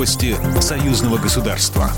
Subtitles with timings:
[0.00, 1.90] Новости союзного государства.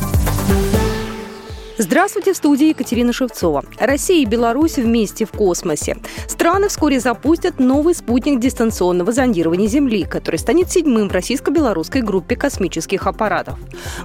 [1.79, 3.65] Здравствуйте, в студии Екатерина Шевцова.
[3.79, 5.99] Россия и Беларусь вместе в космосе.
[6.27, 13.07] Страны вскоре запустят новый спутник дистанционного зондирования Земли, который станет седьмым в российско-белорусской группе космических
[13.07, 13.57] аппаратов.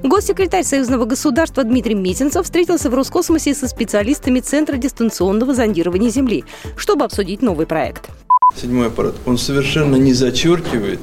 [0.04, 6.46] Госсекретарь Союзного государства Дмитрий Митинцев встретился в Роскосмосе со специалистами Центра дистанционного зондирования Земли,
[6.76, 8.12] чтобы обсудить новый проект.
[8.56, 11.00] Седьмой аппарат, он совершенно не зачеркивает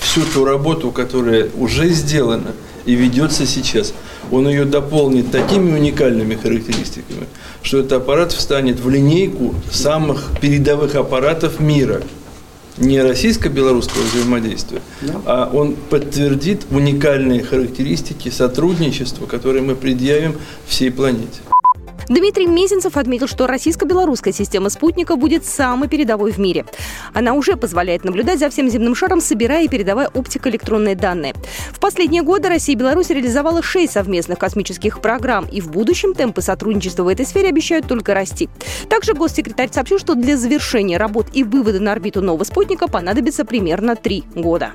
[0.00, 2.52] всю ту работу, которая уже сделана
[2.84, 3.92] и ведется сейчас.
[4.30, 7.26] Он ее дополнит такими уникальными характеристиками,
[7.62, 12.02] что этот аппарат встанет в линейку самых передовых аппаратов мира.
[12.76, 14.80] Не российско-белорусского взаимодействия,
[15.26, 20.36] а он подтвердит уникальные характеристики сотрудничества, которые мы предъявим
[20.68, 21.40] всей планете.
[22.08, 26.64] Дмитрий Мезенцев отметил, что российско-белорусская система спутника будет самой передовой в мире.
[27.12, 31.34] Она уже позволяет наблюдать за всем земным шаром, собирая и передавая оптико-электронные данные.
[31.70, 36.40] В последние годы Россия и Беларусь реализовала шесть совместных космических программ, и в будущем темпы
[36.40, 38.48] сотрудничества в этой сфере обещают только расти.
[38.88, 43.96] Также госсекретарь сообщил, что для завершения работ и вывода на орбиту нового спутника понадобится примерно
[43.96, 44.72] три года.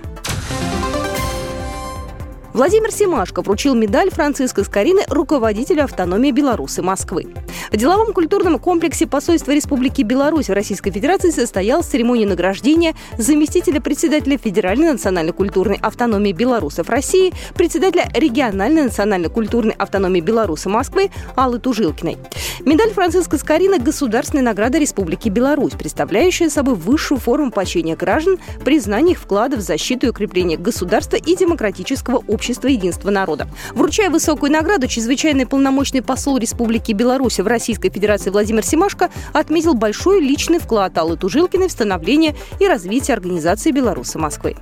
[2.54, 7.34] Владимир Семашко вручил медаль Франциска Скорины руководителю автономии Беларуси Москвы.
[7.72, 14.38] В деловом культурном комплексе посольства Республики Беларусь в Российской Федерации состоялась церемония награждения заместителя председателя
[14.38, 22.20] Федеральной национальной культурной автономии белорусов России, председателя региональной национальной культурной автономии Беларуси Москвы Аллы Тужилкиной.
[22.66, 29.20] Медаль Франциска Скорина– государственная награда Республики Беларусь, представляющая собой высшую форму поощрения граждан, признания их
[29.20, 33.48] вклада в защиту и укрепление государства и демократического общества общества единства народа.
[33.74, 40.20] Вручая высокую награду, чрезвычайный полномочный посол Республики Беларусь в Российской Федерации Владимир Семашко отметил большой
[40.20, 44.58] личный вклад Аллы Тужилкиной в становление и развитие организации «Беларусы Москвы».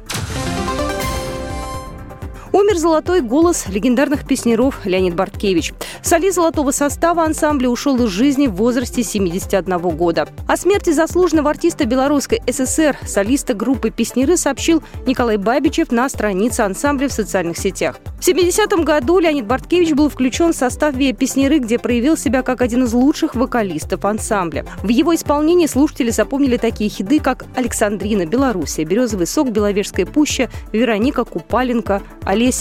[2.72, 5.74] Умер золотой голос легендарных песнеров Леонид Барткевич.
[6.02, 10.30] Солист золотого состава ансамбля ушел из жизни в возрасте 71 года.
[10.48, 17.10] О смерти заслуженного артиста Белорусской ССР, солиста группы «Песнеры» сообщил Николай Бабичев на странице ансамбля
[17.10, 18.00] в социальных сетях.
[18.22, 22.62] В 70-м году Леонид Барткевич был включен в состав «Виа Песнеры», где проявил себя как
[22.62, 24.66] один из лучших вокалистов ансамбля.
[24.82, 31.26] В его исполнении слушатели запомнили такие хиты, как «Александрина», «Белоруссия», «Березовый сок», «Беловежская пуща», «Вероника
[31.26, 32.61] Купаленко», «Олег